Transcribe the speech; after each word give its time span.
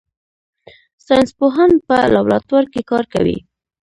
ساینس 1.05 1.31
پوهان 1.39 1.71
په 1.87 1.97
لابراتوار 2.13 2.65
کې 2.73 2.81
کار 2.91 3.03
کوي 3.13 3.37